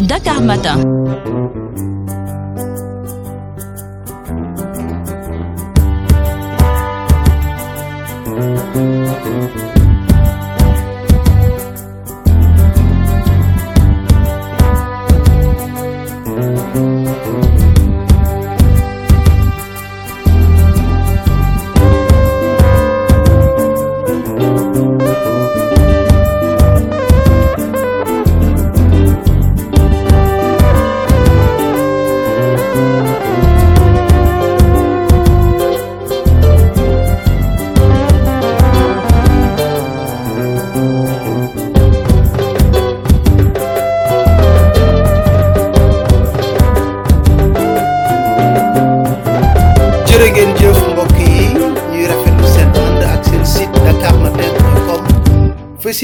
[0.00, 1.93] Dakar Matin.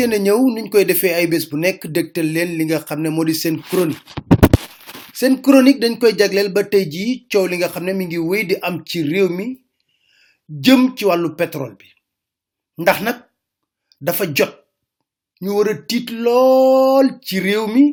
[0.01, 3.01] Fas yéene ñëw niñ koy defee ay bés bu nekk dëgtal leen li nga xam
[3.03, 4.03] ne moo di seen chronique.
[5.19, 8.45] Seen chronique dañ koy jagleel ba tey jii coow li nga xam mi ngi wéy
[8.49, 9.47] di am ci réew mi
[10.65, 11.87] jëm ci wàllu pétrole bi.
[12.79, 13.19] Ndax nag
[14.01, 14.53] dafa jot
[15.43, 17.85] ñu war a tiit lool ci réew mi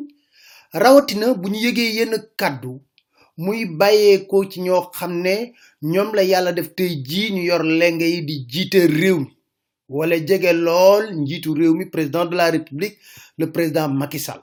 [0.72, 2.72] rawatina bu ñu yëgee yenn kàddu
[3.36, 5.34] muy bàyyeekoo ci ñoo xam ne
[5.82, 9.37] ñoom la yàlla def tey jii ñu yor lenge di jiite réew mi
[9.88, 12.98] wala jege lool njiitu réew mi président de la république
[13.38, 14.42] le président Macky Sall.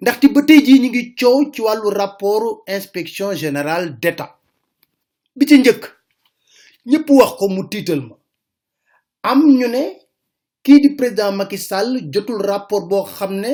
[0.00, 4.38] Ndaxte ba tey jii ñu ngi coow ci wàllu rapport inspection générale d'état.
[5.36, 5.82] Bi ci njëkk
[6.90, 8.14] ñëpp wax ko mu tiital ma.
[9.22, 9.82] Am ñu ne
[10.62, 13.52] kii di président Macky Sall jotul rapport boo xam ne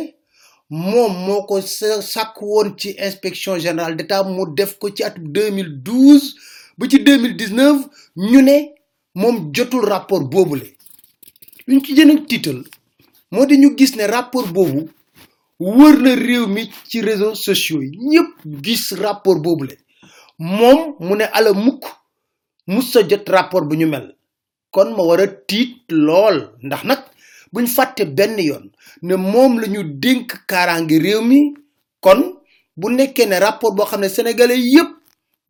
[0.68, 6.34] moom moo ko sàkk woon ci inspection générale d'état mu def ko ci atum 2012
[6.78, 8.56] ba ci 2019 ñu ne
[9.14, 10.73] moom jotul rapport boobule
[11.66, 12.58] luñ ci gën a tiital
[13.32, 14.80] moo di ñu gis ne rapport boobu
[15.58, 17.90] wër na réew mi ci réseaux sociaux yi.
[18.10, 18.30] Ñëpp
[18.64, 19.76] gis rapport boobule
[20.38, 21.82] moom mu ne ala mukk
[22.66, 24.16] mus sa jot rapport bu ñu mel.
[24.70, 26.50] Kon ma war a tiit lool.
[26.62, 27.00] Ndax nag
[27.52, 28.70] buñ fàtte benn yoon
[29.02, 31.54] ne moom la ñu dénk kaaraange réew mi.
[32.00, 32.20] Kon
[32.76, 34.90] bu nekkee ne rapport boo xam ne sénégalais yépp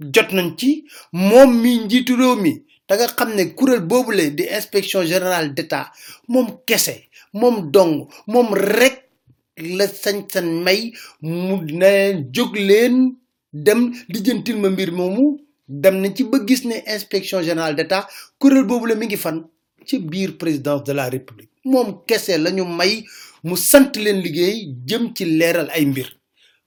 [0.01, 4.45] jot nañ ci moom mi njiitu réew mi da nga xam ne kuréel boobule di
[4.59, 5.91] inspection générale d'état
[6.29, 6.95] moom kese
[7.33, 8.97] moom dong moom rek
[9.79, 11.93] la sañ-sañ may mu ne
[12.35, 13.17] jóg leen
[13.53, 15.39] dem lijjantil ma mbir moomu.
[15.69, 18.07] Dem nañ ci ba gis ne inspection générale d'état
[18.39, 19.45] kuréel boobule mi ngi fan
[19.87, 21.51] ci biir présidence de la république.
[21.65, 23.05] Moom kese la ñu may
[23.45, 26.09] mu sant leen liggéey jëm ci leeral ay mbir.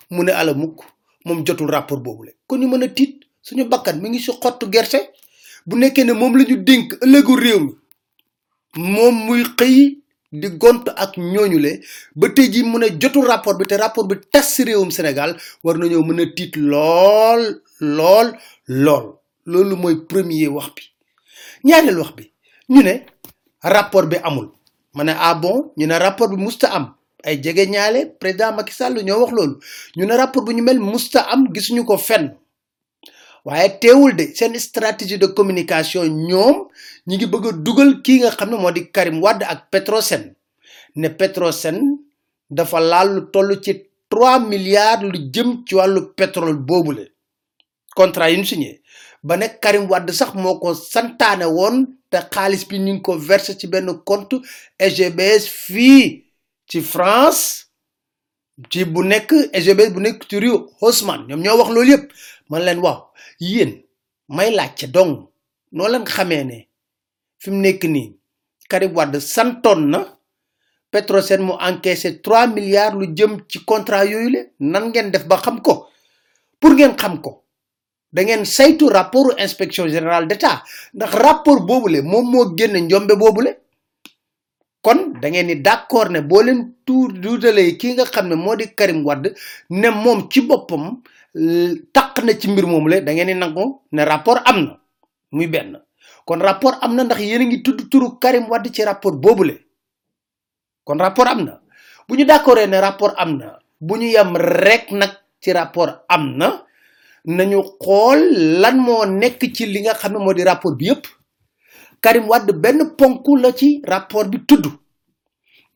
[0.09, 0.79] Mu ne ala mukk
[1.25, 4.65] moom jotul rapport boobule kon ñu mën a tiit suñu bakkan mi ngi si xottu
[4.71, 4.99] gerte
[5.67, 7.59] bu nekkee ne moom la ñu dénk ëllëgu réew
[8.75, 9.77] mi moom muy xëy
[10.31, 11.71] di gont ak ñooñule
[12.15, 15.77] ba tey ji mu ne jotul rapport bi te rapport bi tas réewum Sénégal war
[15.77, 18.27] nañoo mën a tiit lool lool
[18.67, 19.17] lool.
[19.47, 20.83] Loolu mooy premier wax bi.
[21.63, 22.23] Ñaareel wax bi
[22.69, 22.93] ñu ne
[23.63, 24.51] rapport bi amul.
[24.93, 25.71] Ma ne ah bon?
[25.77, 26.93] Ñu ne rapport bi musta am.
[27.23, 28.73] Ay jege ñaale président Macky
[29.05, 29.55] ñoo wax loolu.
[29.95, 32.35] Ñu ne rapport bu ñu mel musta am gisuñu ko fenn
[33.45, 36.67] waaye teewul de seen stratégie de communication ñoom
[37.07, 40.35] ñi ngi bëgg a dugal kii nga xam ne moo di Karim Wade ak Petrosen.
[40.95, 41.77] Ne Petrosen
[42.49, 43.73] dafa laal lu toll ci
[44.09, 47.05] 3 milliards lu jëm ci wàllu pétrole boobule.
[47.95, 48.81] Contrat yi ñu signé.
[49.23, 53.17] Ba ne Karim Wade sax moo ko santaane woon te xaalis bi ñu ngi ko
[54.05, 54.35] compte
[54.79, 56.25] SGBS fii
[56.69, 57.65] ci France.
[58.69, 60.35] Ci bu nekk SGBS bu nekk ci
[60.81, 61.27] Haussmann.
[61.27, 61.57] Ñoom ñoo
[62.49, 62.99] man leen waaw
[63.39, 63.71] yéen
[64.35, 65.29] may laajte donc
[65.71, 66.57] noo leen xamee ne
[67.41, 68.13] fi mu nekk nii
[68.69, 69.99] Karim santoon na
[70.91, 75.61] Petrosen encaissé 3 milliards lu jëm ci contrat yooyu le nan ngeen def ba xam
[75.61, 75.87] ko?
[76.59, 77.21] Pour ngeen xam
[78.93, 80.63] rapport inspection générale d'état
[80.93, 83.51] ndax rapport boobule moom moo génne njombe boobule
[84.81, 88.55] kon da ngeen ni d'accord ne boo leen tuur duutalee ki nga xam ne moo
[88.55, 89.03] di Karim
[89.69, 91.01] ne moom ci boppam
[91.93, 94.79] tak na ci mbir mom le da ngeen nango ne rapport amna
[95.31, 95.77] muy ben
[96.25, 99.55] kon rapport amna ndax yeen ngi tuddu turu Karim wad ci rapport bobu le.
[100.83, 101.61] Kon rapport amna
[102.07, 106.65] buñu d'accordé ne rapport amna buñu yam rek nak ci rapport amna
[107.25, 108.19] nañu xol
[108.61, 111.05] lan mo nek ci li nga xamne modi rapport bi yep
[112.01, 114.69] Karim wad ben ponku la ci rapport bi tuddu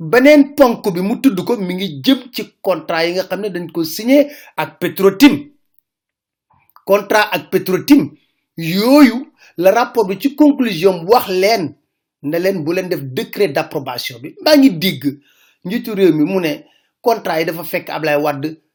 [0.01, 3.67] beneen ponk bi mu tudd ko mi ngi jëm ci contrat yi nga xam dañ
[3.71, 4.27] ko signé
[4.57, 5.51] ak Petrotim.
[6.85, 8.09] contrat ak Petrotim
[9.57, 11.75] la rapport bi ci conclusion wax leen
[12.23, 14.33] ne leen bu leen def décret d'approbation bi.
[14.43, 15.03] maa ngi digg
[15.65, 16.65] njiitu réew mi mu ne
[17.01, 17.89] contrat yi dafa fekk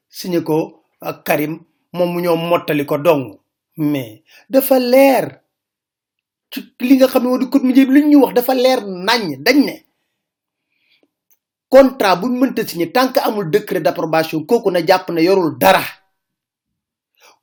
[0.08, 1.58] signé ko ak Karim
[1.92, 3.38] moom mu ñoo mottali ko dong.
[3.76, 5.40] mais dafa leer
[6.50, 8.54] ci li nga xam ne code ñu wax dafa
[11.68, 15.82] contrat bu mënta signé tant que amul décret d'approbation kooku na jàpp ne yorul dara.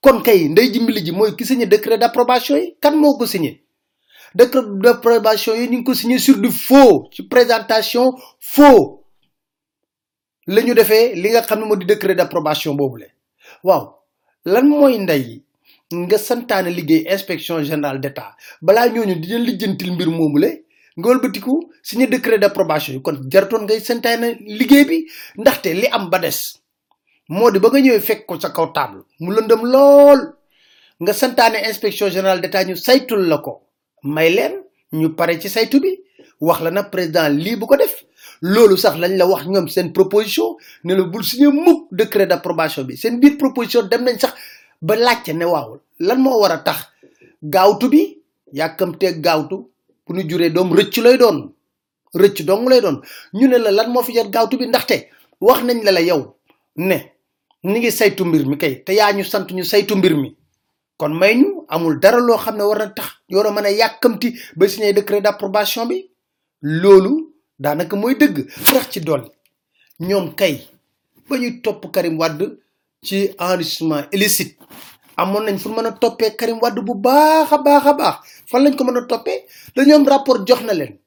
[0.02, 3.64] kon kay ndey jimbili ji mooy ki signé décret d'approbation yi kan moo ko signé?
[4.36, 9.06] Décret d'approbation yi ñu ko signé sur du faux ci présentation faux.
[10.48, 13.08] La ñu defee li nga xam ne moo di décret d'approbation boobule
[13.64, 13.96] waaw
[14.46, 15.44] lan mooy ndey
[15.94, 18.36] nga santaane liggéey inspection générale d'état?
[18.62, 20.63] Balaa ñooñu di leen lijjantil mbir moomule
[20.98, 24.98] nga wëlbatiku signé décret d'approbation kon jaratoon ngay santaane liggéey bi
[25.38, 26.40] ndaxte li am ba des.
[27.30, 30.20] Moo di ba nga ñëwee fekk ko sa kaw table mu lëndëm lool.
[31.02, 33.62] Nga santaane inspection générale d'état ñu saytul la ko.
[34.04, 34.54] May leen
[34.94, 35.92] ñu pare ci saytu bi.
[36.40, 38.04] Wax la na président lii bu ko def.
[38.42, 42.84] Loolu sax lañ la wax ñoom seen proposition ne la bul signé mukk décret d'approbation
[42.84, 42.98] bi.
[42.98, 44.34] Seen biir proposition dem nañ sax
[44.82, 46.88] ba laajte ne waaw lan moo war a tax
[47.42, 48.20] gaawtu bi
[48.54, 49.70] yàkkamtee gaawtu
[50.06, 51.54] bu ñu juree doom rëcc lay doon.
[52.14, 53.02] Rëcc dong lay doon.
[53.34, 55.10] Ñu ne la lan moo fi jar gaawtu bi ndaxte
[55.42, 56.36] wax nañ la la yow
[56.76, 56.98] ne
[57.64, 60.36] ni ngi saytu mbir mi kay te yaa ñu sant ñu saytu mbir mi.
[60.98, 63.72] Kon may ñu amul dara loo xam ne war na tax yoor a mën a
[63.72, 66.10] yàkkamti ba signé décret d'approbation bi.
[66.62, 68.48] Loolu daanaka mooy dëgg.
[68.92, 69.00] Ci
[70.00, 70.56] ñoom kay
[71.30, 72.46] ba ñuy topp Karim Wade
[73.04, 74.58] ci enrichissement illicite
[75.18, 78.16] amoon nañ fu mën a toppee Karim Wade bu baax a baax a baax.
[78.50, 79.46] fan lañ ko mën a toppee?
[79.76, 80.98] dañoo am rapport jox na leen.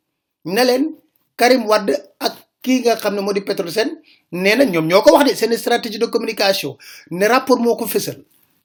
[0.45, 0.95] ne leen
[1.37, 3.91] Karim Wade ak kii nga xam ne moo di Petrosen
[4.33, 6.77] nee na ñoom ñoo ko wax de seen stratégie de communication.
[7.11, 8.25] ne rapport moo ko fësal.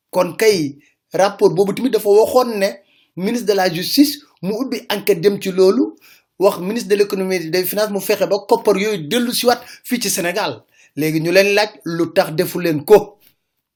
[0.10, 0.78] kon kay
[1.14, 2.68] rapport boobu tamit dafa waxoon ne
[3.16, 5.94] ministre de la justice mu ubbi enquête jëm ci loolu
[6.40, 10.00] wax ministre de l'économie et des mu fexe ba koppar yooyu dellu si wat fii
[10.02, 10.64] ci Sénégal.
[10.96, 13.18] léegi ñu leen laaj lu tax defu leen ko?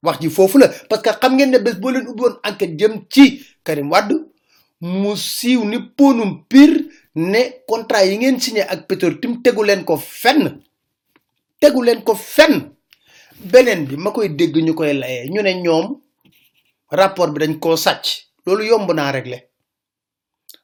[0.05, 2.77] Wax ji foofu la parce que xam ngeen ne bés boo leen ubbi woon enquête
[2.79, 3.89] jëm ci Karim
[4.81, 6.85] mu siiw ni ponum pire
[7.15, 10.61] ne contrat yi ngeen signé ak Petro-Tim tegu leen ko fenn
[11.59, 12.71] tegu leen ko fenn.
[13.51, 15.87] Beneen bi ma koy dégg ñu koy layee ñu ne ñoom
[16.89, 18.05] rapport bi dañ koo sàcc.
[18.45, 19.41] Loolu yomb naa régler.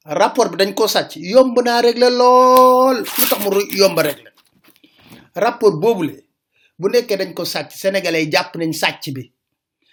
[0.05, 1.11] Rapport bi dañ sàcc.
[1.33, 2.97] Yomb naa lool.
[3.17, 3.49] Lu tax mu
[3.79, 3.99] yomb
[5.35, 6.23] rapport boobule
[6.81, 9.31] bu nekkee dañ ko sàcc sénégalais yi jàpp nañ sàcc bi.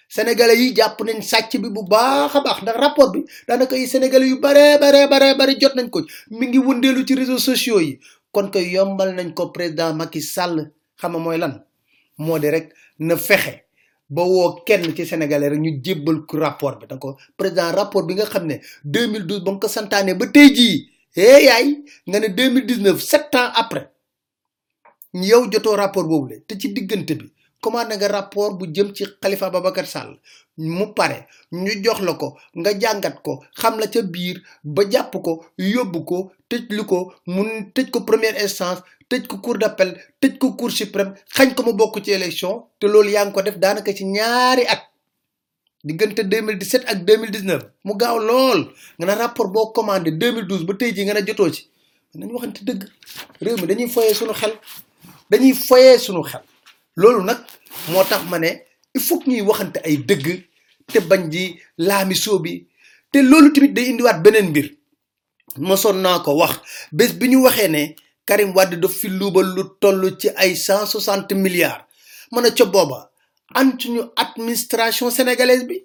[0.08, 3.86] Sénégalais yi jàpp nañ sàcc bi bu baax a baax ndax rapport bi daanaka yi
[3.86, 6.00] sénégalais yu bare bare bare bare jot nañ ko.
[6.30, 7.98] Mi ngi wëndeelu ci réseaux sociaux yi.
[8.32, 10.72] Kon koy yombal nañ ko président Macky Sall.
[11.00, 11.54] Xam nga mooy lan?
[12.18, 13.64] Moo di rek na fexe
[14.10, 16.86] ba woo kenn ci sénégalais rek ñu jébbal ko rapport bi.
[16.86, 17.04] Donc
[17.36, 21.44] président rapport bi nga xam ne 2012 ba nga ko santaane ba tey jii eh
[21.44, 21.66] yaay
[22.08, 23.90] nga ne 2019 sept ans après
[25.14, 29.50] yow jotoo rapport boobu te ci diggante bi commandé nga rapport bu jëm ci Khalifa
[29.50, 30.18] Babacar Sall.
[30.58, 35.12] Mu pare ñu jox la ko nga jàngat ko xam la ca biir ba jàpp
[35.22, 39.94] ko yóbbu ko tëj lu ko mun tëj ko première instance tëj ko cour d'appel
[40.20, 43.42] tëj ko cour suprême xañ ko mu bokk ci élection te loolu yaa ngi ko
[43.42, 44.82] def daanaka ci ñaari at.
[45.84, 48.72] Diggante 2017 ak 2019 mu gaaw lool.
[48.98, 51.70] Nga ne rapport boo commandé 2012 ba tey jii nga ne jotoo ci.
[52.14, 52.82] Nañu waxante dëgg.
[53.40, 54.52] Réew mi dañuy foyee suñu xel
[55.30, 56.42] dañuy foyee suñu xel.
[56.96, 57.38] Loolu nag
[57.90, 58.50] moo tax ma ne
[58.94, 60.26] il faut ñuy waxante ay dëgg
[60.92, 62.66] te bañ di laamisoo bi
[63.12, 64.66] te loolu tamit day indiwaat beneen mbir.
[65.56, 66.54] Mosoon naa ko wax.
[66.92, 67.94] Bés bi ñu waxee ne
[68.26, 71.84] Karim Wade daf fi luubal lu toll ci ay cent soixante milliards.
[72.32, 73.10] Mën a ca booba
[73.54, 75.76] an suñu administration sénégalaise bi.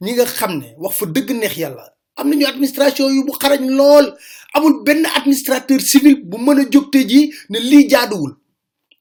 [0.00, 1.86] Ñi nga xam ne wax fa dëgg neex yàlla
[2.16, 4.14] am nañu administration yu bu xarañ lool.
[4.54, 8.32] Amul benn administrateur civil bu mën a jóg ji ne lii jaaduwul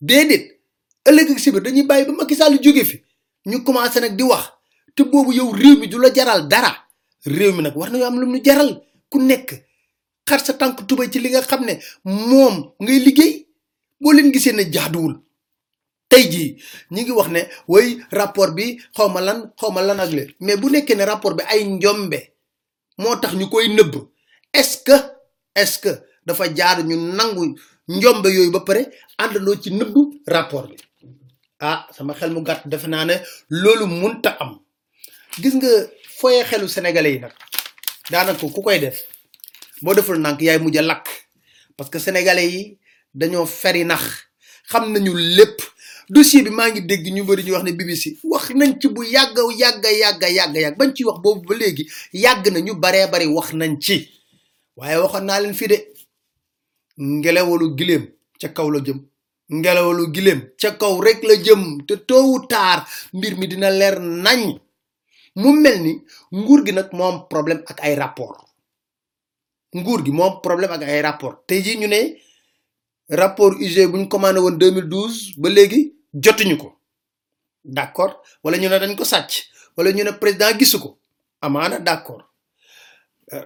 [0.02, 0.60] déedéet.
[1.08, 3.04] Ëllëg ak si biir dañuy bàyyi ba Macky Sall jóge fi.
[3.46, 4.52] Ñu commencé nag di wax.
[4.96, 6.76] Te boobu yow réew mi du la jaral dara.
[7.26, 8.82] Réew mi nag war nañu am lu ñu jaral.
[9.10, 9.66] Ku nekk
[10.28, 13.48] xar sa tànk tubay ci li nga xam ne moom ngay liggéey.
[14.00, 15.16] Boo leen gisee ne jaaduwul.
[16.10, 16.58] Tey jii
[16.92, 20.34] ñi ngi wax ne way rapport bi xaw ma lan xaw ma lan ak leen
[20.40, 22.20] mais bu nekkee ne rapport bi ay njombe
[22.98, 23.96] moo tax ñu koy nëbb.
[24.54, 24.98] Est-ce que
[25.56, 25.90] est-ce que
[26.26, 27.56] dafa jaar ñu nangu
[27.90, 28.82] njombe yooyu ba pare
[29.18, 30.76] àndandoo ci nëbbu rapport bi.
[31.60, 33.16] Ah sama xel mu gàtt defe naa ne
[33.50, 34.60] loolu munta am.
[35.42, 35.68] Gis nga
[36.20, 37.34] foye xelu sénégalais yi nag
[38.12, 38.98] daanaka ku koy def
[39.82, 41.08] boo deful nànk yaay mujj a lakk.
[41.78, 42.78] Parce que sénégalais yi
[43.14, 44.04] dañoo feri nax.
[44.70, 45.58] Xam nañu lépp.
[46.10, 49.04] Dossier bi maa ngi dégg ñu bëri ñu wax ne BBC wax nañ ci bu
[49.04, 50.78] yàgg yàgg yàgg yàgg yàgg.
[50.78, 54.10] Bañ ci wax boobu ba léegi yàgg na ñu baree bari wax nañ ci.
[54.76, 55.78] Waaye waxoon naa leen fii de
[57.00, 58.04] ngelawalu gileem
[58.40, 59.00] ca kaw la jëm.
[59.50, 61.86] Ngelawalu gileem ca kaw rek la jëm.
[61.88, 64.60] Te tôt ou tard mbir mi dina leer nañ.
[65.36, 65.94] Mu mel ni
[66.32, 68.38] nguur gi nag moo am problème ak ay rapport.
[69.76, 71.46] Nguur gi moo am problème ak ay rapport.
[71.48, 72.18] Tey jii ñu ne
[73.10, 76.76] rapport UG bu ñu commandé woon 2012 ba léegi jotuñu ko.
[77.64, 78.22] D'accord?
[78.44, 79.32] Wala ñu ne dañ ko sàcc.
[79.78, 80.98] Wala ñu ne président gisu ko.
[81.42, 82.24] Amaana d'accord.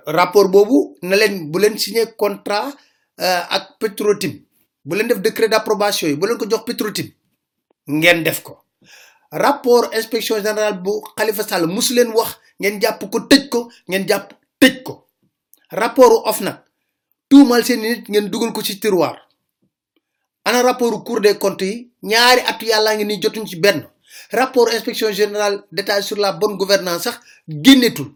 [0.06, 2.74] Rapport boobu na leen bu leen signé contrat
[3.18, 4.46] ak Petrotim.
[4.86, 7.12] Bu leen def décret d'approbation yi bu leen ko jox Petrotim.
[7.88, 8.60] Ngeen def ko.
[9.32, 14.08] Rapport inspection générale bu Khalifa Sall musu leen wax ngeen jàpp ko tëj ko ngeen
[14.08, 15.08] jàpp tëj ko.
[15.72, 16.64] Rapportu OFNAC
[17.30, 19.18] tuumal seen nit ngeen dugal ko ci tiroir.
[20.46, 23.88] Ana rapportu Cour des comptes yi ñaari atu yàllaa ngi nii jotuñ ci benn.
[24.32, 28.14] Rapport inspection générale d'État sur la bonne gouvernance sax génnetul.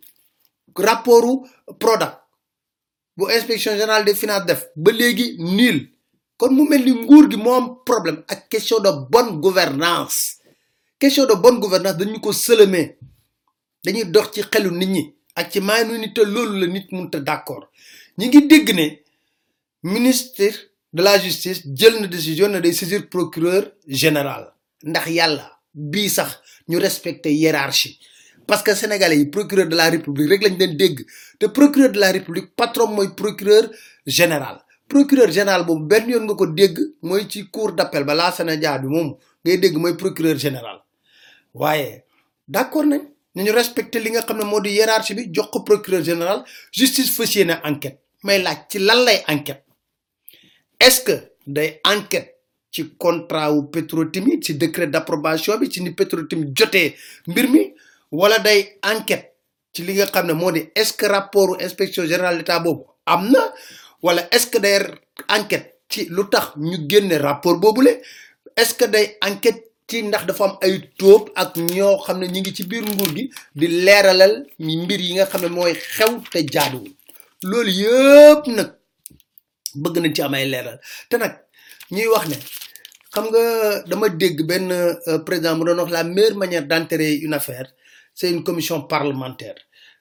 [0.75, 1.49] Rapportu
[1.79, 2.26] Prodac
[3.17, 5.89] bu inspection générale des finances def nul.
[6.37, 7.27] kon mu mel ni nguur
[7.85, 10.37] problème question de bonne gouvernance.
[10.99, 12.97] question de bonne gouvernance dañu ko sëlëmee.
[13.83, 16.87] dañuy dox ci xelu nit ñi ak ci maanu nit te nit
[17.23, 17.67] d'accord.
[19.83, 20.43] ministre
[20.93, 24.53] de la justice jël na décision ne day procureur général.
[24.83, 26.29] ndax yàlla bii sax
[27.29, 27.97] hiérarchie
[28.47, 31.05] parce que sénégalais yi procureur de la république rek lañ leen dégg.
[31.39, 33.69] Te procureur de la république patron mooy procureur
[34.05, 34.57] général.
[34.87, 38.87] Procureur général boobu benn yoon nga ko dégg mooy ci cour d'appel ba Sénégal bi
[38.87, 40.77] moom ngay dégg mooy procureur général.
[41.53, 42.03] Waaye
[42.47, 43.01] d'accord nañ
[43.35, 45.29] nañu respecter li nga xam ne moo di hiérarchie bi
[45.65, 47.99] procureur général justice fas yéene enquête.
[48.23, 49.63] May laaj ci lan lay enquête.
[50.79, 51.11] Est-ce que
[51.45, 52.35] day enquête
[52.71, 56.95] ci contrat wu Petrotim yi ci décret d'approbation bi ci ni Petrotim jotee
[57.27, 57.73] mbir mi?
[58.11, 59.33] Wala day enquête
[59.73, 62.83] ci li nga ne est-ce que rapport inspection générale d'État boobu
[64.01, 64.57] wala est-ce que
[65.29, 68.01] enquête ci lu tax ñu génne rapport boobule
[68.55, 70.81] est-ce que day enquête ci ndax dafa am ay
[71.35, 73.23] ak ne ñi ngi ci biir nguur gi
[73.55, 74.45] di leeralal
[74.83, 75.49] mbir yi nga xam ne
[75.95, 76.91] xew te jaaduwul.
[77.49, 78.69] Loolu yëpp nag
[79.81, 80.77] bëgg nañ ci am ay leeral.
[81.09, 81.15] Te
[81.91, 82.25] ñuy wax
[84.49, 84.67] benn
[85.25, 87.67] président mu doon la meilleure manière d'enterrer une affaire
[88.17, 89.55] c'est une commission parlementaire.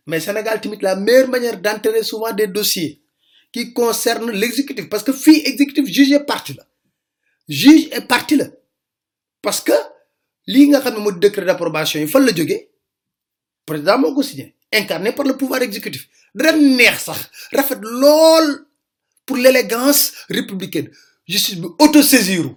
[0.06, 3.02] Mais Sénégal la meilleure manière d'enterrer souvent des dossiers
[3.52, 4.88] qui concernent l'exécutif.
[4.88, 6.64] Parce que fii exécutif juge et partie la.
[7.46, 8.46] Juge et partie la.
[9.42, 9.72] Parce que
[10.46, 12.60] lii nga xam ne moo di décret d'approbation yi fan la jógee?
[13.66, 16.08] Président moo ko signé incarné par le pouvoir exécutif.
[16.34, 17.20] Dara neex sax
[17.52, 18.46] rafet lool
[19.26, 20.88] pour l'élégance républicaine.
[21.28, 22.50] Justice bi autosaisiru.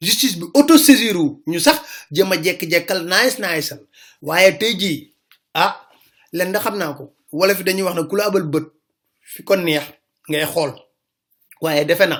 [0.00, 1.26] Justice bi autosaisiru.
[1.46, 1.78] Ñu sax
[2.10, 3.80] jëm a jekk-jekkal nice niceal
[4.26, 4.98] waaye tey jii
[5.54, 5.72] ah
[6.32, 7.04] len da xam naa ko.
[7.32, 8.66] Wala fi dañuy wax ne ku la abal bët
[9.32, 9.84] fi ko neex
[10.28, 10.72] ngay xool.
[11.62, 12.16] Waaye defe na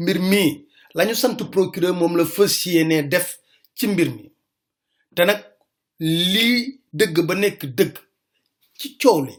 [0.00, 0.50] mbir mii
[0.96, 3.38] lañu sant procureur moom la fas yéene def
[3.76, 4.24] ci mbir mi.
[5.14, 5.40] Te nag
[6.32, 7.94] lii dëgg ba nekk dëgg
[8.78, 9.34] ci coow li.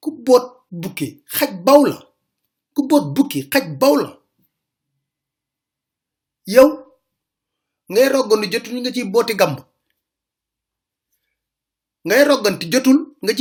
[0.00, 1.96] Ku boot bukki xaj baw la.
[2.74, 4.08] Ku boot bukki xaj baw la.
[6.54, 6.70] Yow
[7.90, 9.58] ngay rogganti jotul nga ciy booti gamb
[12.08, 12.24] ngay
[12.72, 13.32] jotul nga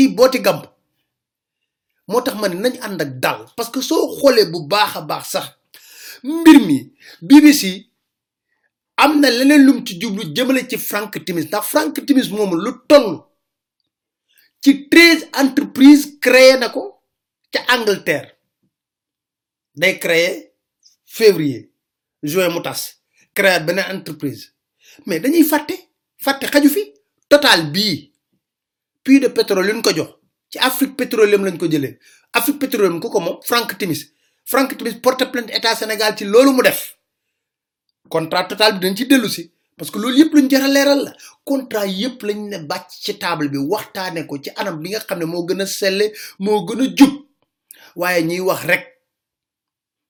[3.24, 5.46] dal parce que soo xoolee bu baax sax
[6.24, 6.78] mbir mi
[7.22, 7.88] BBC
[8.98, 11.46] am na leneen lum ci Frank Timis.
[11.46, 13.24] Ndax Frank Timis moomu lu toll
[14.62, 17.02] ci treize entreprises créé na ko
[17.52, 18.32] ca Angleterre.
[19.76, 20.54] Day créé
[21.06, 21.72] février
[22.24, 22.96] juin mu tas
[23.34, 23.60] créé
[23.92, 24.54] entreprise.
[25.06, 25.76] Mais dañuy fàtte
[26.18, 26.70] fàtte xaju
[27.30, 28.12] total bii
[29.08, 30.10] puits de pétrole luñ ko jox.
[30.52, 31.98] Ci Afrique Petroleum lañ ko jëlee.
[32.34, 33.08] Afrique Petroleum ku
[33.50, 34.02] Frank Timis.
[34.44, 36.98] Frank Timis porte plainte état Sénégal ci loolu mu def.
[38.10, 39.06] Contrat total bi dañ ci
[39.78, 41.14] parce que loolu yëpp luñ a la.
[41.46, 42.58] Contrat yëpp lañ ne
[42.90, 45.66] ci table bi waxtaane ko ci anam bi nga xam ne moo a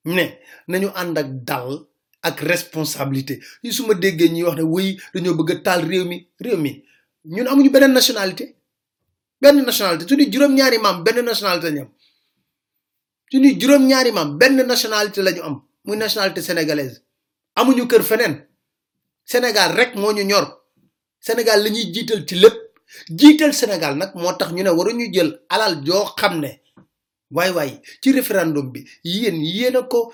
[0.05, 0.23] ne
[0.67, 0.89] nañu
[1.45, 1.69] dal
[2.41, 3.39] responsabilité.
[3.63, 6.27] Yi su ma wax ne wuy bëgg a réew mi.
[6.39, 6.83] Réew mi
[7.25, 8.56] ñun amuñu nationalité
[9.41, 11.89] benn nationalité suñuy juróom-ñaari maam benn nationalité lañu am.
[13.31, 16.97] suñuy juróom-ñaari maam benn nationalité lañu am muy nationalité sénégalaise.
[17.55, 18.35] amuñu kër feneen.
[19.31, 20.45] Sénégal rek moo ñu ñor.
[21.19, 22.57] Sénégal la ñuy jiital ci lépp.
[23.19, 26.51] jiital Sénégal nag moo tax ñu ne waruñu jël alal joo xam ne
[27.35, 30.13] waay waay ci référendum bi yéen yéen a ko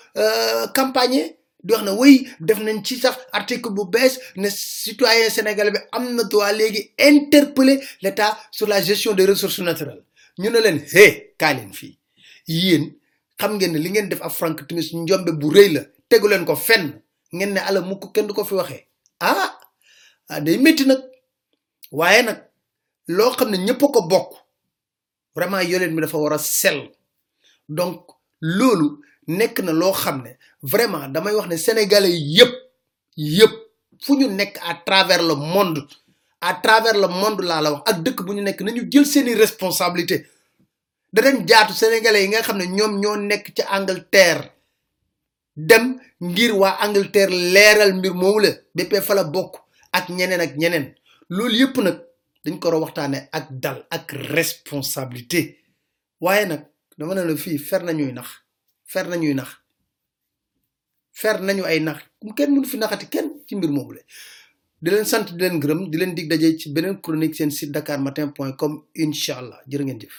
[0.74, 1.24] campagne
[1.64, 5.80] di wax ne way def nañ ci sax article bu bees ne citoyen sénégalais bi
[5.92, 10.04] am na droit léegi interpeller l'État sur la gestion des ressources naturelles.
[10.40, 11.98] Ñu ne leen hé kaa leen fii.
[12.48, 12.94] Yéen
[13.40, 16.46] xam ngeen ne li ngeen def ak Frank Timis njombe bu rëy la tegu leen
[16.46, 17.02] ko fenn.
[17.34, 18.88] Ngeen ne ala mukk kenn du ko fi waxee.
[19.20, 19.58] Ah
[20.30, 21.00] ah day métti nag.
[21.92, 22.40] Waaye nag
[23.08, 24.32] loo xam ne ñëpp a ko bokk
[25.36, 26.92] vraiment yoleen mi dafa war a sell.
[27.70, 28.06] Donc
[28.42, 32.54] loolu nekk na loo xam ne vraiment damay wax ne sénégalais yëpp
[33.18, 33.54] yëpp
[34.04, 34.28] fu ñu
[34.62, 35.88] à travers le monde
[36.42, 40.26] à travers le monde la wax ak dëkk bu ñu nekk nañu jël seeni responsabilité
[41.14, 42.66] danañ jaatu sénégalais yi nga xam ne
[43.78, 44.52] Angleterre
[45.56, 46.52] dem ngir
[46.82, 49.56] Angleterre leeral mbir moomu la bépp fa la bokk
[49.92, 50.96] ak ñeneen ak ñeneen.
[51.30, 51.98] Loolu yëpp nag
[52.44, 55.42] dañ ko war a waxtaane ak dal ak responsabilité
[58.94, 59.50] fer nañuy nax.
[61.22, 62.00] Fer nañu ay nax.
[62.38, 64.02] Kenn mënu fi naxati kenn ci mbir moomu la
[64.84, 67.72] di leen sant di leen gërëm di leen dig daje ci beneen chronique seen site
[67.76, 68.74] dakarmatin point com
[69.04, 69.60] incha allah.
[69.70, 70.18] Jërë ngeen jëf.